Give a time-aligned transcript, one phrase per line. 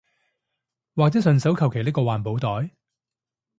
[0.95, 2.71] 或者順手求其拎個環保袋